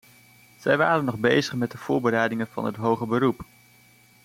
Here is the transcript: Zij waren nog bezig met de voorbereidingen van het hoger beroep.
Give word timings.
Zij 0.59 0.77
waren 0.77 1.05
nog 1.05 1.15
bezig 1.15 1.55
met 1.55 1.71
de 1.71 1.77
voorbereidingen 1.77 2.47
van 2.47 2.65
het 2.65 2.75
hoger 2.75 3.07
beroep. 3.07 3.43